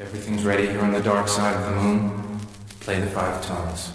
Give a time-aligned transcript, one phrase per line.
[0.00, 2.38] Everything's ready here on the dark side of the moon.
[2.78, 3.92] Play the five tones.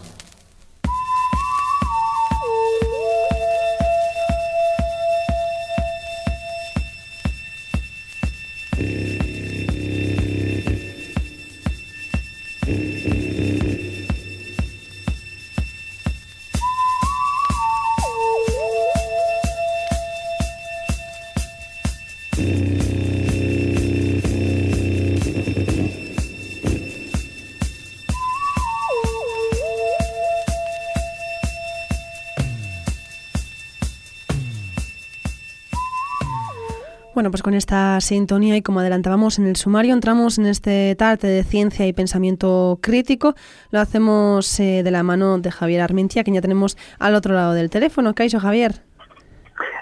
[37.33, 41.43] Pues con esta sintonía y como adelantábamos en el sumario, entramos en este tarte de
[41.43, 43.33] ciencia y pensamiento crítico.
[43.71, 47.53] Lo hacemos eh, de la mano de Javier Armentia, que ya tenemos al otro lado
[47.53, 48.13] del teléfono.
[48.13, 48.83] Caixo, Javier.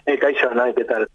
[0.06, 0.74] Eh, Caixo, ¿no?
[0.74, 1.10] ¿qué tal?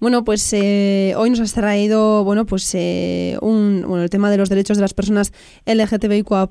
[0.00, 2.74] Bueno, pues eh, hoy nos has traído, bueno, pues
[3.42, 5.34] un, bueno, el tema de los derechos de las personas
[5.66, 6.48] LGTBIQA+,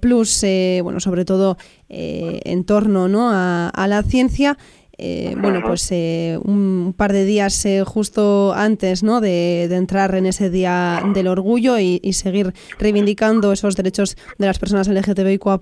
[0.84, 1.58] bueno, sobre todo
[1.90, 3.32] en torno ¿no?
[3.32, 4.56] a, a la ciencia.
[4.98, 9.20] Eh, bueno, pues eh, un par de días eh, justo antes ¿no?
[9.20, 14.88] de, entrar en ese día del orgullo y, seguir reivindicando esos derechos de las personas
[14.88, 15.60] LGTBIQA+,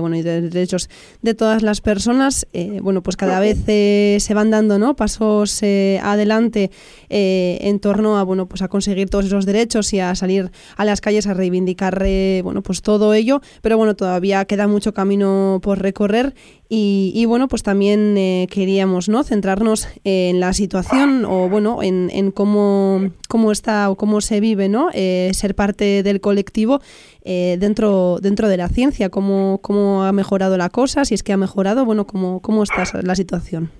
[0.00, 0.90] bueno, y de derechos
[1.22, 2.46] de todas las personas.
[2.82, 4.96] bueno, pues cada vez se van dando ¿no?
[4.96, 6.72] pasos adelante
[7.08, 11.00] en torno a, bueno, pues a conseguir todos esos derechos y a salir a las
[11.00, 12.04] calles a reivindicar
[12.42, 16.34] bueno, pues todo ello, pero bueno, todavía queda mucho camino por recorrer
[16.68, 19.22] y, bueno, pues también eh, queríamos ¿no?
[19.22, 24.68] centrarnos en la situación o bueno, en, en cómo, cómo está o cómo se vive
[24.68, 24.88] ¿no?
[24.92, 26.80] Eh, ser parte del colectivo
[27.22, 31.32] eh, dentro, dentro de la ciencia, cómo, cómo ha mejorado la cosa, si es que
[31.32, 33.70] ha mejorado, bueno, cómo, cómo está la situación.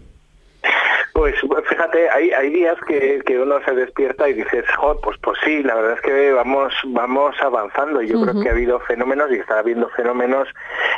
[1.16, 1.34] Pues
[1.66, 5.74] fíjate, hay, hay días que, uno se despierta y dices, oh, pues, pues sí, la
[5.74, 8.02] verdad es que vamos, vamos avanzando.
[8.02, 10.46] Yo creo que ha habido fenómenos y está habiendo fenómenos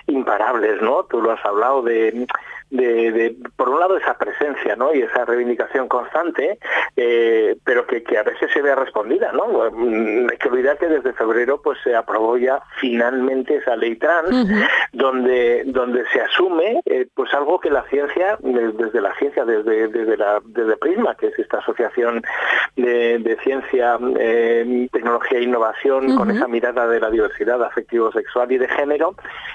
[0.09, 1.05] imparables, ¿no?
[1.05, 2.27] Tú lo has hablado de
[2.71, 4.95] de, por un lado esa presencia ¿no?
[4.95, 6.59] y esa reivindicación constante,
[6.97, 9.33] eh, pero que, a veces se vea respondida.
[9.33, 9.47] ¿no?
[9.71, 14.49] Mm, hay que olvidar que desde febrero pues se aprobó ya finalmente esa ley trans,
[14.93, 20.17] donde, donde se asume eh, pues algo que la ciencia, desde la ciencia, desde, desde,
[20.17, 22.23] la, desde Prisma, que es esta asociación
[22.77, 28.69] de, ciencia, eh, tecnología e innovación, con esa mirada de la diversidad afectivo-sexual y de
[28.69, 29.15] género,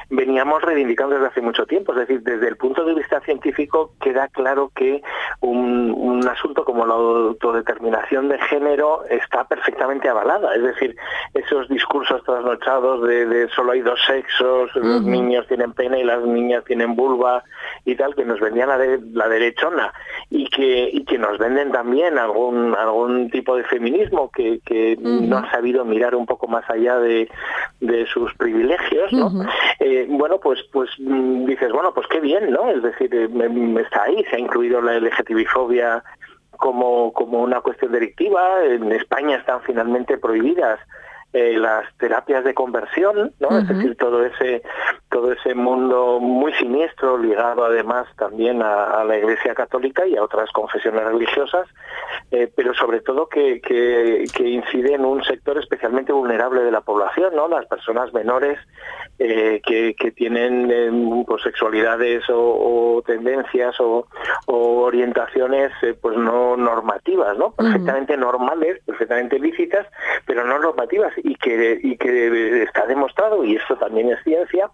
[0.10, 1.94] veníamos reivindicando desde hace mucho tiempo.
[1.94, 5.02] Es decir, desde el punto de vista científico queda claro que
[5.42, 10.56] un, asunto como la autodeterminación de género está perfectamente avalada.
[10.56, 10.96] Es decir,
[11.34, 16.64] esos discursos trasnochados de, solo hay dos sexos, los niños tienen pene y las niñas
[16.66, 17.44] tienen vulva
[17.86, 19.94] y tal, que nos vendían la, de, la derechona
[20.30, 24.62] y que, y que nos venden también algún, algún tipo de feminismo que,
[25.00, 27.30] no ha sabido mirar un poco más allá de,
[28.12, 29.32] sus privilegios, ¿no?
[29.80, 32.70] Eh, bueno, pues, pues mm, dices, bueno, pues qué bien, ¿no?
[32.70, 33.30] Es decir, decir,
[33.80, 36.04] está ahí, se ha incluido la LGTBI-fobia
[36.58, 40.80] como, como una cuestión delictiva, en España están finalmente prohibidas
[41.34, 43.58] eh, las terapias de conversión, ¿no?
[43.58, 44.62] Es decir, todo ese
[45.10, 50.52] todo ese mundo muy siniestro ligado además también a, la Iglesia Católica y a otras
[50.52, 51.68] confesiones religiosas,
[52.32, 57.36] eh, pero sobre todo que, que, incide en un sector especialmente vulnerable de la población,
[57.36, 57.48] ¿no?
[57.48, 58.60] Las personas menores
[59.20, 64.08] eh, que, que, tienen pues, sexualidades o, tendencias o,
[64.48, 65.72] orientaciones
[66.02, 67.52] pues no normativas, ¿no?
[67.54, 69.88] Perfectamente normales, perfectamente lícitas,
[70.26, 74.70] pero no normativas y que, y que está demostrado, y esto también es ciencia,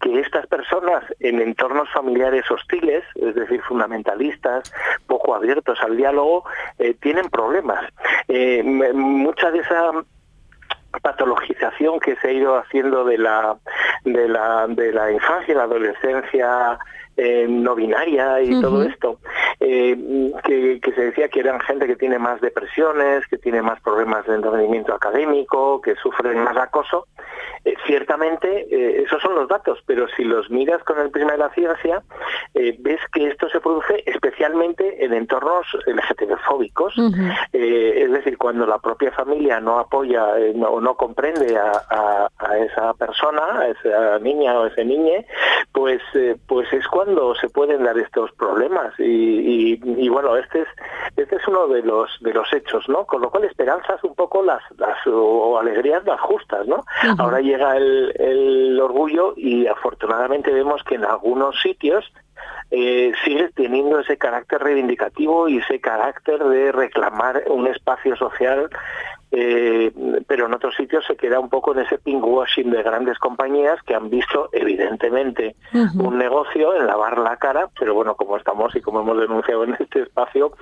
[0.00, 4.72] que estas personas en entornos familiares hostiles, es decir, fundamentalistas,
[5.06, 6.44] poco abiertos al diálogo,
[6.78, 7.84] eh, tienen problemas.
[8.28, 8.62] Eh,
[8.94, 9.92] mucha de esa
[11.02, 13.56] patologización que se ha ido haciendo de la
[14.04, 16.78] de la de la infancia y la adolescencia
[17.22, 19.18] eh, no binaria y todo esto,
[19.60, 19.94] eh,
[20.42, 24.36] que, se decía que eran gente que tiene más depresiones, que tiene más problemas de
[24.36, 27.06] entendimiento académico, que sufren más acoso.
[27.64, 31.50] Eh, ciertamente, esos son los datos, pero si los miras con el prisma de la
[31.50, 32.02] ciencia,
[32.54, 36.94] ves que esto se produce especialmente en entornos LGTB-fóbicos,
[37.52, 40.24] es decir, cuando la propia familia no apoya
[40.68, 42.28] o no, comprende a,
[42.58, 45.26] esa persona, a esa niña o ese niñe,
[45.72, 46.00] pues,
[46.46, 48.94] pues es cuando se pueden dar estos problemas.
[48.98, 50.68] Y, bueno este es
[51.16, 54.42] este es uno de los de los hechos no con lo cual esperanzas un poco
[54.42, 56.84] las las o alegrías las justas no
[57.18, 62.10] ahora llega el, orgullo y afortunadamente vemos que en algunos sitios
[62.70, 68.70] eh, sigue teniendo ese carácter reivindicativo y ese carácter de reclamar un espacio social
[69.32, 69.92] eh,
[70.26, 73.94] pero en otros sitios se queda un poco en ese pinkwashing de grandes compañías que
[73.94, 79.00] han visto evidentemente un negocio en lavar la cara, pero bueno, como estamos y como
[79.00, 80.52] hemos denunciado en este espacio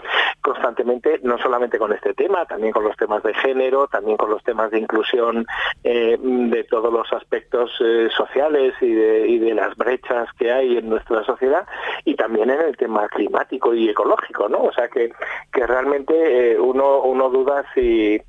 [0.43, 4.43] constantemente, no solamente con este tema, también con los temas de género, también con los
[4.45, 5.47] temas de inclusión
[5.85, 10.77] eh, de todos los aspectos eh, sociales y de, y de las brechas que hay
[10.77, 11.67] en nuestra sociedad
[12.05, 14.63] y también en el tema climático y ecológico, ¿no?
[14.65, 15.13] O sea que,
[15.53, 18.21] que realmente uno, uno duda si,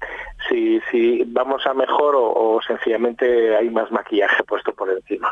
[0.47, 5.31] si, si vamos a mejor o, sencillamente hay más maquillaje puesto por encima.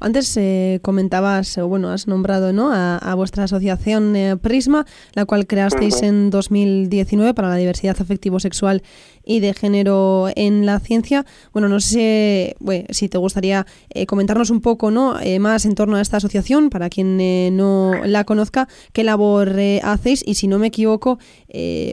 [0.00, 2.70] Antes eh, comentabas, o bueno, has nombrado ¿no?
[2.72, 4.84] a, vuestra asociación eh, Prisma,
[5.14, 8.82] la cual creasteis en 2019 para la diversidad afectivo-sexual
[9.26, 11.26] y de género en la ciencia.
[11.52, 12.56] Bueno, no sé
[12.90, 15.16] si te gustaría eh, comentarnos un poco ¿no?
[15.40, 17.18] más en torno a esta asociación, para quien
[17.56, 21.18] no la conozca, qué labor hacéis y si no me equivoco,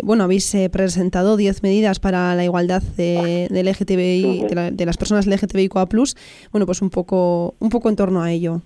[0.03, 5.87] bueno, habéis presentado 10 medidas para la igualdad de, LGTBI, de, de, las personas LGTBIQA+.
[6.51, 8.61] Bueno, pues un poco, un poco en torno a ello.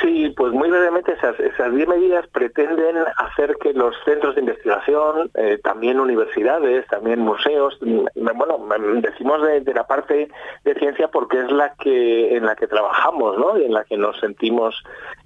[0.00, 5.30] Sí, pues muy brevemente esas, esas 10 medidas pretenden hacer que los centros de investigación,
[5.34, 8.58] eh, también universidades, también museos, mm, bueno,
[9.00, 10.28] decimos de, la parte
[10.64, 13.58] de ciencia porque es la que en la que trabajamos, ¿no?
[13.58, 14.82] Y en la que nos sentimos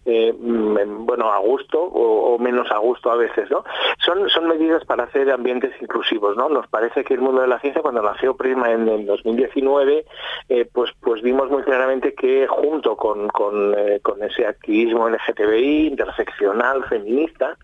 [0.07, 3.65] eh, mm, bueno, a gusto o, menos a gusto a veces, ¿no?
[3.99, 6.49] Son, son medidas para hacer ambientes inclusivos, ¿no?
[6.49, 10.05] Nos parece que el mundo de la ciencia, cuando nació Prisma en el 2019,
[10.49, 16.85] eh, pues, pues vimos muy claramente que junto con, con, con ese activismo LGTBI, interseccional,
[16.85, 17.57] feminista,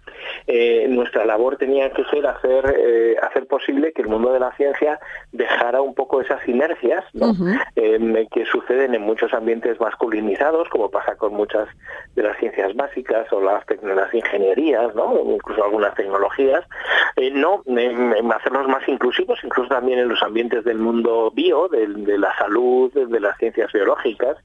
[0.47, 4.53] eh, nuestra labor tenía que ser hacer, eh, hacer posible que el mundo de la
[4.57, 4.99] ciencia
[5.33, 7.05] dejara un poco esas inercias
[7.77, 11.69] em, que suceden en muchos ambientes masculinizados, como pasa con muchas
[12.15, 14.93] de las ciencias básicas o las, las ingenierías,
[15.25, 16.65] incluso algunas tecnologías,
[17.17, 21.87] eh, no em, hacerlos más inclusivos, incluso también en los ambientes del mundo bio, de,
[22.19, 24.37] la salud, de, las ciencias biológicas,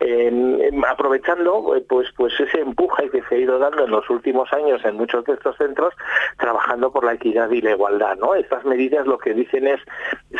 [0.00, 4.84] em, aprovechando pues, pues ese empuje que se ha ido dando en los últimos años
[4.84, 5.94] en muchos de estos centros
[6.38, 8.16] trabajando por la equidad y la igualdad.
[8.16, 8.34] ¿no?
[8.34, 9.80] Estas medidas lo que dicen es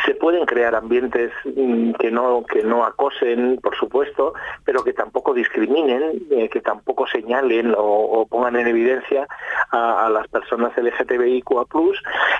[0.05, 4.33] se pueden crear ambientes mm, que no, que no acosen, por supuesto,
[4.65, 9.27] pero que tampoco discriminen, eh, que tampoco señalen o, pongan en evidencia
[9.71, 11.65] a, las personas LGTBIQA+,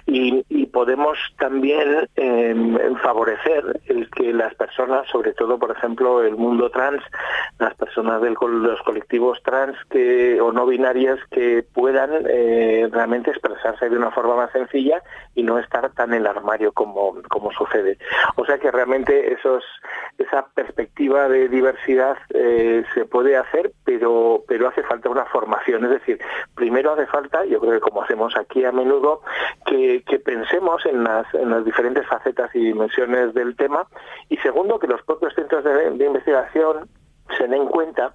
[0.06, 6.36] y, y podemos también em, favorecer el que las personas, sobre todo, por ejemplo, el
[6.36, 7.04] mundo trans,
[7.60, 13.90] las personas de los colectivos trans que, o no binarias que puedan eh, realmente expresarse
[13.90, 15.02] de una forma más sencilla
[15.36, 17.98] y no estar tan en el armario como, como sucede.
[18.36, 19.34] O sea que realmente
[20.18, 25.84] esa perspectiva de diversidad eh, se puede hacer, pero, pero hace falta una formación.
[25.86, 26.20] Es decir,
[26.54, 29.24] primero hace falta, yo creo que como hacemos aquí a menudo,
[29.66, 33.88] que, pensemos en las, en las diferentes facetas y dimensiones del tema
[34.30, 36.88] y segundo, que los propios centros de investigación
[37.36, 38.14] se den cuenta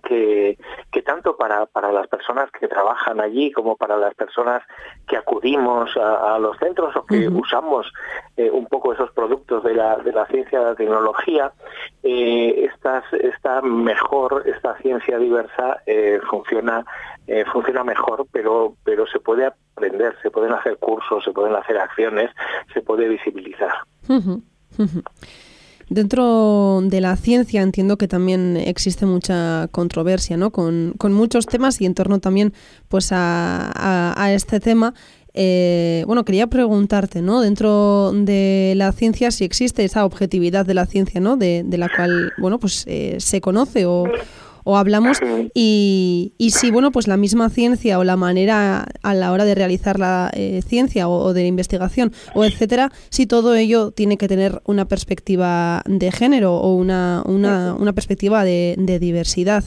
[0.00, 0.56] que,
[1.04, 4.62] tanto para, para, las personas que trabajan allí como para las personas
[5.08, 7.90] que acudimos a, los centros o que usamos
[8.36, 11.52] eh, un poco esos productos de la, de la ciencia, de la tecnología,
[12.02, 16.84] eh, estas, esta mejor, esta ciencia diversa eh, funciona,
[17.26, 21.78] eh, funciona mejor, pero, pero se puede aprender, se pueden hacer cursos, se pueden hacer
[21.78, 22.30] acciones,
[22.72, 23.72] se puede visibilizar.
[25.90, 30.52] Dentro de la ciencia entiendo que también existe mucha controversia, ¿no?
[30.52, 32.54] Con, muchos temas y en torno también
[32.86, 34.94] pues a, este tema.
[35.34, 37.40] Eh, bueno, quería preguntarte, ¿no?
[37.40, 41.36] Dentro de la ciencia si existe esa objetividad de la ciencia, ¿no?
[41.36, 44.04] De, de la cual, bueno, pues eh, se conoce o,
[44.64, 45.18] o hablamos
[45.54, 49.54] y, y, si bueno pues la misma ciencia o la manera a la hora de
[49.54, 54.28] realizar la eh, ciencia o, de la investigación o etcétera si todo ello tiene que
[54.28, 59.64] tener una perspectiva de género o una, una, una perspectiva de, de diversidad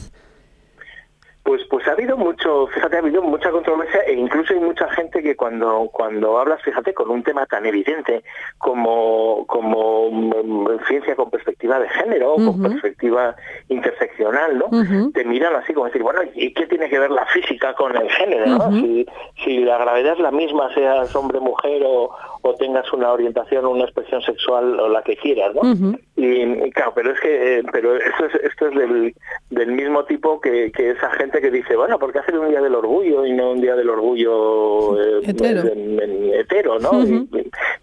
[1.43, 5.21] pues, pues ha habido mucho, fíjate, ha habido mucha controversia e incluso hay mucha gente
[5.21, 8.23] que cuando, cuando hablas, fíjate, con un tema tan evidente
[8.57, 13.35] como, como mm, ciencia con perspectiva de género, o con perspectiva
[13.67, 14.69] interseccional, ¿no?
[15.11, 18.09] Te miran así como decir, bueno, ¿y qué tiene que ver la física con el
[18.09, 18.71] género?
[18.71, 19.05] Si,
[19.43, 23.69] si la gravedad es la misma, seas hombre, mujer o, o tengas una orientación o
[23.69, 25.97] una expresión sexual o la que quieras, ¿no?
[26.17, 29.15] y, claro, pero es que eh, pero esto es, esto es del,
[29.49, 32.61] del mismo tipo que, que, esa gente que dice, bueno, ¿por qué hacer un día
[32.61, 36.79] del orgullo y no un día del orgullo eh, hetero.
[36.79, 37.03] ¿no?
[37.03, 37.27] y,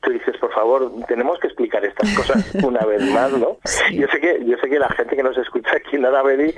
[0.02, 3.56] tú dices, por favor, tenemos que explicar estas cosas una vez más, ¿no?
[3.92, 6.54] Yo sé que yo sé que la gente que nos escucha aquí en Arabedi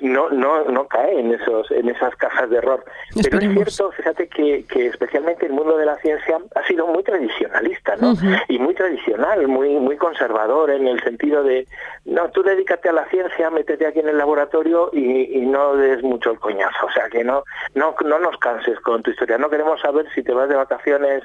[0.00, 2.84] no no no cae en esos en esas cajas de error,
[3.22, 7.02] pero es cierto, fíjate que, que especialmente el mundo de la ciencia ha sido muy
[7.34, 8.14] tradicionalista, ¿no?
[8.48, 11.66] Y muy tradicional, muy muy conservador en el sentido de,
[12.04, 16.32] no, tú dedícate a la ciencia, métete aquí en el laboratorio y, no des mucho
[16.32, 19.80] el coñazo, o sea, que no, no, no nos canses con tu historia, no queremos
[19.80, 21.22] saber si te vas de vacaciones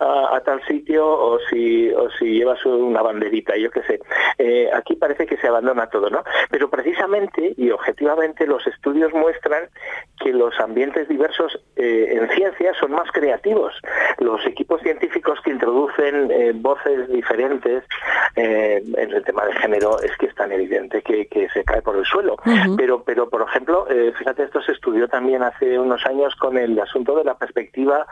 [0.00, 4.00] a, tal sitio o si, o si llevas una banderita, yo qué sé.
[4.38, 6.24] Eh, aquí parece que se abandona todo, ¿no?
[6.50, 9.68] Pero precisamente y objetivamente los estudios muestran
[10.18, 13.74] que los ambientes diversos eh, en ciencia son más creativos.
[14.18, 17.84] Los equipos científicos que introducen eh, voces diferentes
[18.36, 22.04] en el tema de género es que es tan evidente que, se cae por el
[22.04, 22.36] suelo.
[22.76, 27.16] Pero, pero por ejemplo, fíjate, esto se estudió también hace unos años con el asunto
[27.16, 28.06] de la perspectiva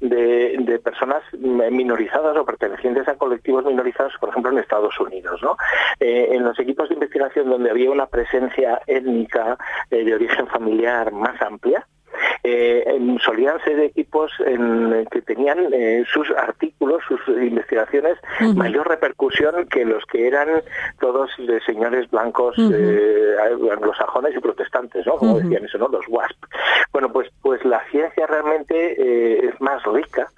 [0.00, 5.42] de, de personas minorizadas o pertenecientes a colectivos minorizados, por ejemplo, en Estados Unidos.
[5.42, 5.56] ¿no?
[6.00, 9.56] Eh, en los equipos de investigación donde había una presencia étnica
[9.90, 11.86] eh, de origen familiar más amplia,
[12.42, 12.84] eh,
[13.24, 18.18] solían ser equipos en, que tenían eh, sus artículos, sus investigaciones,
[18.54, 20.62] mayor repercusión que los que eran
[21.00, 23.36] todos de señores blancos eh,
[23.72, 25.16] anglosajones y protestantes, ¿no?
[25.16, 25.88] Como decían eso, ¿no?
[25.88, 26.36] Los WASP.
[26.92, 30.28] Bueno, pues, pues la ciencia realmente es más rica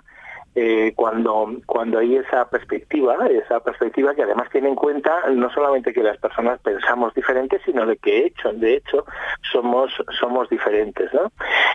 [0.59, 5.93] eh, cuando, cuando hay esa perspectiva, esa perspectiva que además tiene en cuenta no solamente
[5.93, 9.05] que las personas pensamos diferentes, sino de que hecho, de hecho
[9.53, 11.13] somos, somos diferentes.
[11.13, 11.31] ¿no?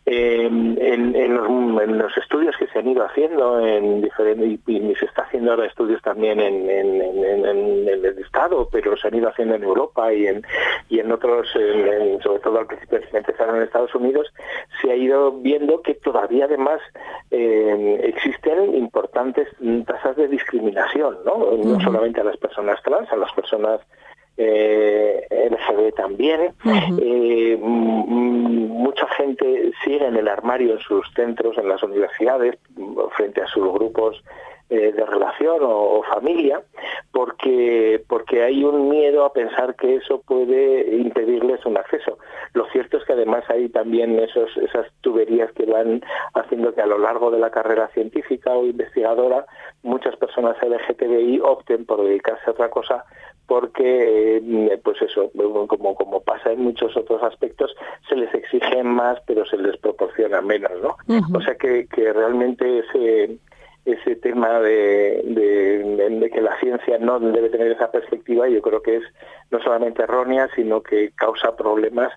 [0.08, 5.52] Eh, en, los, estudios que se han ido haciendo en diferentes, y, se está haciendo
[5.52, 10.42] ahora estudios también en, el Estado, pero se han ido haciendo en Europa y en,
[10.90, 11.48] y en otros,
[12.24, 14.34] sobre todo al principio se empezaron en Estados Unidos,
[14.82, 16.82] se ha ido viendo que todavía además
[17.30, 19.48] eh, existen importantes
[19.86, 21.58] tasas de discriminación, ¿no?
[21.58, 23.82] No solamente a las personas trans, a las personas
[24.38, 26.54] eh, LGB también.
[27.00, 32.58] Eh, mucha gente sigue en el armario en sus centros, en las universidades,
[33.16, 34.24] frente a sus grupos
[34.70, 36.62] eh, de relación o, familia,
[37.12, 42.18] porque, porque hay un miedo a pensar que eso puede impedirles un acceso.
[42.54, 46.02] Lo cierto es que además hay también esos, esas tuberías que van
[46.34, 49.46] haciendo que a lo largo de la carrera científica o investigadora
[49.84, 53.04] muchas personas LGTBI opten por dedicarse a otra cosa
[53.48, 55.32] porque eh, pues eso
[55.68, 57.76] como como pasa en muchos otros aspectos
[58.08, 60.96] se les exige más pero se les proporciona menos no
[61.34, 63.38] o sea que, que realmente ese
[63.86, 69.04] ese tema de, que la ciencia no debe tener esa perspectiva, yo creo que es
[69.50, 72.12] no solamente errónea, sino que causa problemas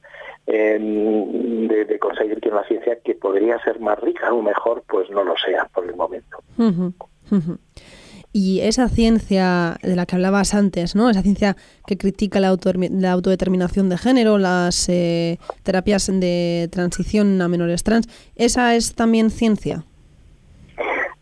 [0.47, 5.35] de, conseguir que una ciencia que podría ser más rica o mejor, pues no lo
[5.37, 6.39] sea por el momento.
[8.37, 11.09] Y esa ciencia de la que hablabas antes, ¿no?
[11.09, 11.57] Esa ciencia
[11.87, 12.55] que critica la,
[12.91, 19.31] la autodeterminación de género, las eh, terapias de transición a menores trans, ¿esa es también
[19.31, 19.85] ciencia?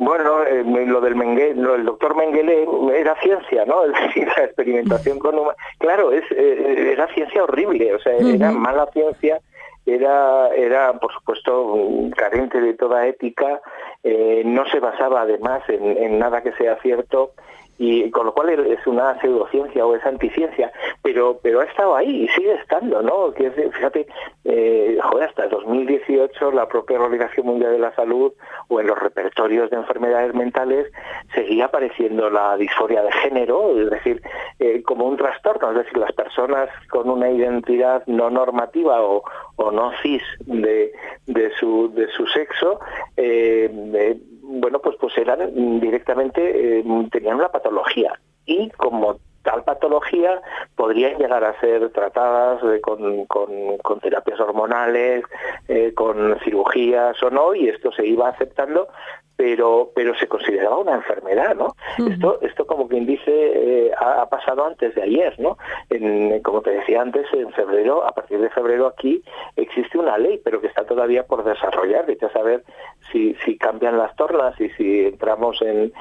[0.05, 3.85] Bueno, eh, lo del Mengele, el doctor Mengele era ciencia, ¿no?
[3.93, 5.37] Es decir, la experimentación con
[5.79, 9.41] Claro, es, eh, era ciencia horrible, o sea, era mala ciencia,
[9.87, 11.77] era, era por supuesto
[12.17, 13.61] carente de toda ética,
[14.03, 17.35] eh, no se basaba además en, nada que sea cierto
[17.83, 20.71] y con lo cual es una pseudociencia o es anticiencia,
[21.03, 23.33] pero pero ha estado ahí y sigue estando, ¿no?
[23.33, 24.07] Fíjate,
[24.45, 28.33] eh, joder, hasta el 2018 la propia Organización Mundial de la Salud
[28.69, 30.93] o en los repertorios de enfermedades mentales
[31.35, 34.23] seguía apareciendo la disforia de género, es decir,
[34.61, 39.25] eh, como un trastorno, es decir, las personas con una identidad no normativa o,
[39.73, 40.93] no cis de,
[41.27, 42.79] de, su, de su sexo,
[43.17, 48.19] eh bueno, pues, pues eran directamente, eh, tenían una patología.
[48.45, 50.41] Y como tal patología
[50.77, 55.25] podrían llegar a ser tratadas eh, con, con, terapias hormonales,
[55.69, 58.89] eh, con cirugías o no, y esto se iba aceptando
[59.43, 61.75] pero pero se consideraba una enfermedad, ¿no?
[62.09, 65.59] Esto esto como quien dice eh, ha, pasado antes de ayer, ¿no?
[65.91, 69.21] En, como te decía antes, en febrero, a partir de febrero aquí
[69.57, 72.63] existe una ley, pero que está todavía por desarrollar, y a saber
[73.11, 75.93] si, si cambian las tornas y si entramos en,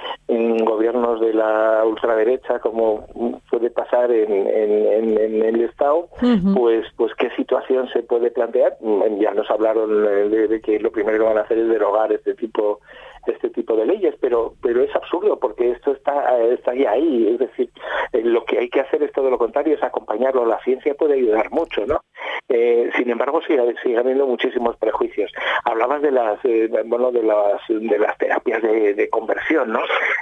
[0.63, 3.07] gobiernos de la ultraderecha, como
[3.49, 6.09] puede pasar en, en, el Estado,
[6.53, 8.77] pues pues qué situación se puede plantear.
[9.19, 12.35] Ya nos hablaron de, de que lo primero que van a hacer es derogar este
[12.35, 12.79] tipo
[13.27, 17.39] este tipo de leyes, pero pero es absurdo porque esto está está ya ahí, es
[17.39, 17.69] decir,
[18.13, 20.45] eh, lo que hay que hacer es todo lo contrario, es acompañarlo.
[20.45, 22.01] La ciencia puede ayudar mucho, ¿no?
[22.49, 25.31] Eh, sin embargo, sigue, sigue, habiendo muchísimos prejuicios.
[25.63, 26.39] Hablabas de las
[26.85, 29.81] bueno de las de las terapias de, conversión, ¿no?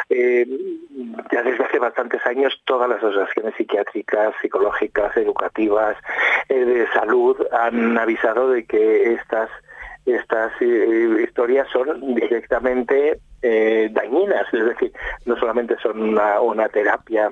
[0.09, 5.95] ya desde hace bastantes años todas las asociaciones psiquiátricas, psicológicas, educativas,
[6.47, 9.49] de salud han avisado de que estas
[10.05, 14.91] estas eh, historias son directamente eh, dañinas, es decir,
[15.25, 17.31] no solamente son una, terapia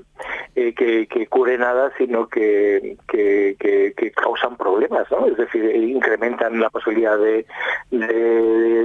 [0.56, 5.28] eh, que, cure nada, sino que, que, causan problemas, ¿no?
[5.28, 7.46] Es decir, incrementan la posibilidad de,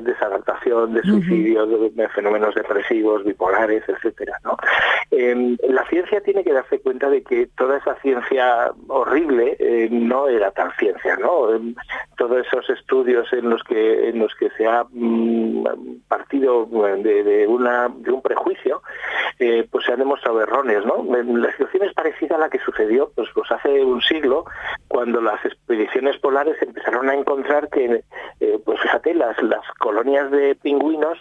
[0.02, 4.56] desadaptación, de suicidio, de, fenómenos depresivos, bipolares, etcétera, ¿no?
[5.10, 10.28] Em, la ciencia tiene que darse cuenta de que toda esa ciencia horrible eh, no
[10.28, 11.54] era tal ciencia, ¿no?
[11.54, 11.74] Em,
[12.16, 15.64] todos esos estudios en los que en los que se ha mm,
[16.08, 18.82] partido de de, una, de un prejuicio,
[19.38, 20.84] eh, pues se han demostrado erróneos.
[20.86, 21.04] ¿no?
[21.14, 24.44] La situación es parecida a la que sucedió pues, pues hace un siglo,
[24.88, 28.04] cuando las expediciones polares empezaron a encontrar que,
[28.40, 31.18] eh, pues fíjate, las, las colonias de pingüinos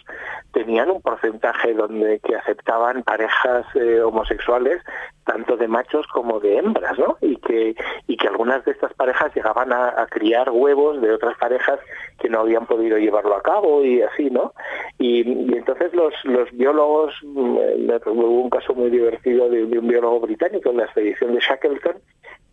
[0.52, 4.82] tenían un porcentaje donde que aceptaban parejas eh, homosexuales
[5.24, 7.16] tanto de machos como de hembras, ¿no?
[7.20, 7.74] Y que,
[8.06, 11.78] y que algunas de estas parejas llegaban a, criar huevos de otras parejas
[12.22, 14.54] que no habían podido llevarlo a cabo y así, ¿no?
[14.98, 15.20] Y,
[15.54, 16.14] entonces los,
[16.52, 17.58] biólogos, mm,
[18.06, 21.96] hubo un caso muy divertido de, de un biólogo británico en la expedición de Shackleton,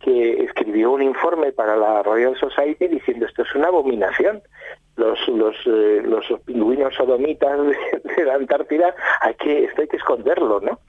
[0.00, 4.42] que escribió un informe para la Royal Society diciendo esto es una abominación
[4.96, 7.58] los los, eh, los pingüinos sodomitas
[8.16, 10.80] de, la Antártida, hay que, esto hay que esconderlo, ¿no?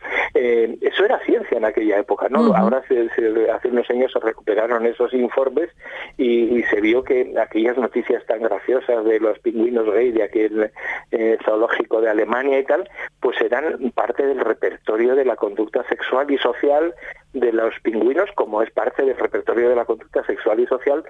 [0.43, 2.55] Eh, eso era ciencia en aquella época, ¿no?
[2.55, 3.07] Ahora se,
[3.51, 5.69] hace unos años se recuperaron esos informes
[6.17, 10.71] y, se vio que aquellas noticias tan graciosas de los pingüinos rey de aquel
[11.11, 16.31] eh, zoológico de Alemania y tal, pues eran parte del repertorio de la conducta sexual
[16.31, 16.95] y social
[17.33, 21.03] de los pingüinos, como es parte del repertorio de la conducta sexual y social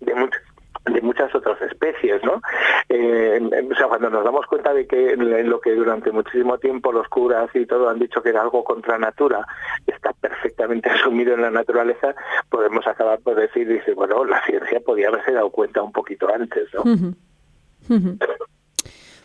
[0.00, 0.42] de muchos
[0.86, 2.40] de muchas otras especies, ¿no?
[2.88, 3.40] Eh,
[3.70, 7.50] o sea, cuando nos damos cuenta de que lo que durante muchísimo tiempo los curas
[7.54, 9.46] y todo han dicho que era algo contra natura,
[9.86, 12.14] está perfectamente asumido en la naturaleza,
[12.50, 16.68] podemos acabar por decir, dice, bueno, la ciencia podía haberse dado cuenta un poquito antes,
[16.74, 16.84] ¿no?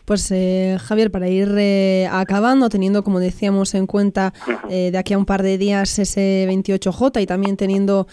[0.04, 4.34] Pues eh, Javier, para ir eh, acabando, teniendo como decíamos en cuenta
[4.68, 8.08] eh, de aquí a un par de días ese 28J y también teniendo,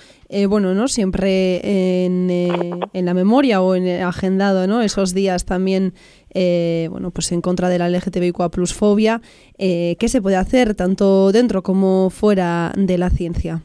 [0.47, 0.87] bueno, ¿no?
[0.87, 4.81] siempre en, en, la memoria o en agendado ¿no?
[4.83, 5.95] esos días también
[6.31, 9.21] bueno, pues en contra de la LGTBIQA plus fobia,
[9.57, 13.63] ¿qué se puede hacer tanto dentro como fuera de la ciencia?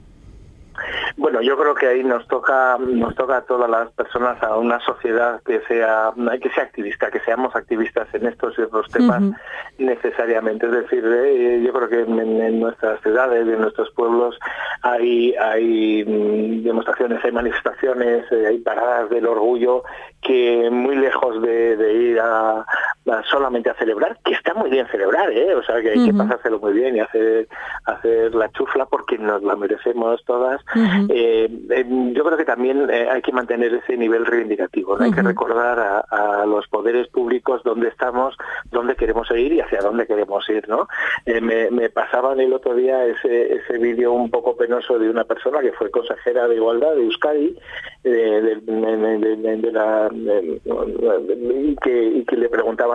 [1.16, 4.80] Bueno, yo creo que ahí nos toca nos toca a todas las personas a una
[4.80, 9.22] sociedad que sea que sea activista, que seamos activistas en estos y otros temas
[9.78, 10.66] necesariamente.
[10.66, 14.38] Es decir, eh, yo creo que en, nuestras ciudades, en nuestros pueblos
[14.82, 19.84] hay hay mm, demostraciones, hay manifestaciones, eh, hay paradas del orgullo
[20.20, 22.66] que muy lejos de, ir a,
[23.30, 25.54] solamente a celebrar, que está muy bien celebrar, ¿eh?
[25.54, 27.48] o sea que hay que pasárselo muy bien y hacer
[27.84, 30.60] hacer la chufla porque nos la merecemos todas.
[31.08, 31.48] Eh,
[32.12, 36.44] yo creo que también eh, hay que mantener ese nivel reivindicativo, hay que recordar a,
[36.46, 38.36] los poderes públicos dónde estamos,
[38.70, 40.68] dónde queremos ir y hacia dónde queremos ir.
[40.68, 40.88] ¿no?
[41.26, 45.24] Eh, me, me pasaban el otro día ese, ese vídeo un poco penoso de una
[45.24, 47.56] persona que fue consejera de Igualdad de Euskadi,
[48.02, 52.48] de, la, y, que, le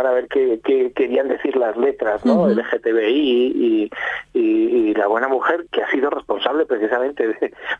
[0.06, 0.60] a ver qué,
[0.96, 2.48] querían decir las letras, ¿no?
[2.48, 3.90] LGTBI
[4.34, 7.26] y, la buena mujer que ha sido responsable precisamente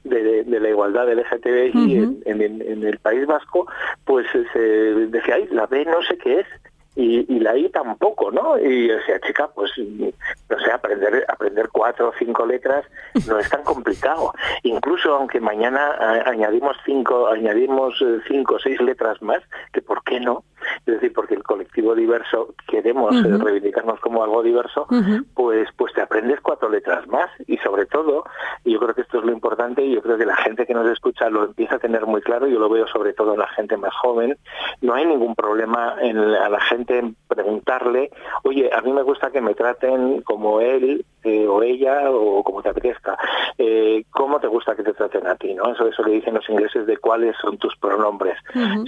[0.04, 3.68] de, de, la igualdad del LGTBI en, el País Vasco,
[4.06, 6.48] pues se decía, ay, la B no sé qué es.
[6.96, 8.58] Y, la I tampoco, ¿no?
[8.58, 12.86] Y decía, chica, pues, no sé, aprender, aprender cuatro o cinco letras
[13.26, 14.34] no es tan complicado.
[14.64, 19.40] Incluso aunque mañana añadimos cinco, añadimos eh, cinco o seis letras más,
[19.72, 20.44] que por qué no,
[20.86, 24.88] es decir, porque el colectivo diverso queremos eh, reivindicarnos como algo diverso,
[25.34, 27.30] pues pues te aprendes cuatro letras más.
[27.48, 28.24] Y sobre todo,
[28.64, 30.74] y yo creo que esto es lo importante y yo creo que la gente que
[30.74, 33.48] nos escucha lo empieza a tener muy claro, yo lo veo sobre todo en la
[33.48, 34.38] gente más joven,
[34.82, 38.12] no hay ningún problema en a la gente en preguntarle,
[38.44, 42.62] oye, a mí me gusta que me traten como él eh, o ella o como
[42.62, 43.18] te apetezca,
[43.58, 45.54] eh, ¿cómo te gusta que te traten a ti?
[45.54, 45.72] ¿no?
[45.72, 48.38] Eso, eso le dicen los ingleses de cuáles son tus pronombres.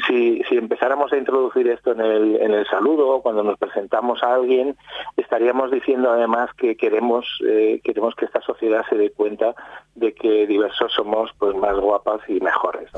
[0.08, 4.36] si, si empezáramos a introducir esto en el, en el saludo, cuando nos presentamos a
[4.36, 4.76] alguien,
[5.18, 9.56] estaríamos diciendo además que queremos, eh, queremos que esta sociedad se dé cuenta
[9.96, 12.90] de que diversos somos pues más guapas y mejores.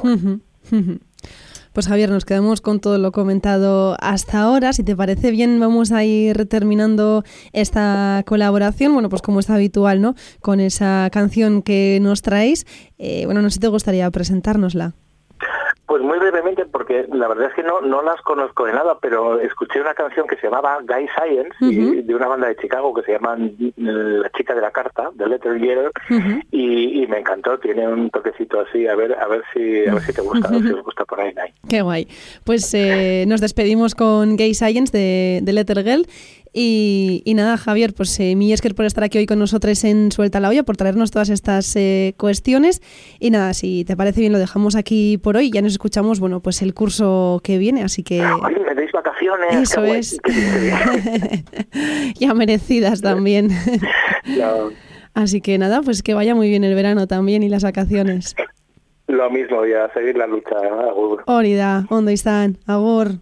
[1.73, 4.73] Pues Javier, nos quedamos con todo lo comentado hasta ahora.
[4.73, 9.99] Si te parece bien, vamos a ir terminando esta colaboración, bueno, pues como es habitual,
[9.99, 10.13] ¿no?
[10.39, 12.67] Con esa canción que nos traéis.
[12.99, 14.93] Eh, bueno, no sé si te gustaría presentárnosla.
[15.87, 19.39] Pues muy brevemente, porque la verdad es que no, no las conozco de nada, pero
[19.39, 23.13] escuché una canción que se llamaba Guy Science, de una banda de Chicago que se
[23.13, 23.37] llama
[23.77, 25.91] La chica de la carta, The Letter Year,
[26.51, 30.13] y, me encantó, tiene un toquecito así, a ver a ver si, a ver si
[30.13, 31.31] te gusta, a ver si os gusta por ahí.
[31.69, 32.07] Qué guay.
[32.43, 36.07] Pues eh, nos despedimos con Gay Science de, de Letter Girl
[36.55, 40.39] y, nada, Javier, pues eh, mi esker por estar aquí hoy con nosotros en Suelta
[40.39, 42.81] la Olla, por traernos todas estas eh, cuestiones.
[43.19, 45.49] Y nada, si te parece bien, lo dejamos aquí por hoy.
[45.51, 48.21] Ya nos escuchamos, bueno, pues el curso que viene, así que...
[48.21, 49.55] me deis vacaciones.
[49.55, 50.19] Eso es.
[52.19, 53.49] ya merecidas también.
[55.15, 58.35] Así que nada, pues que vaya muy bien el verano también y las vacaciones.
[59.05, 60.55] Lo mismo, ya, seguir la lucha.
[60.89, 61.21] Agur.
[61.27, 62.57] Orida, ¿dónde están?
[62.65, 63.19] Agur.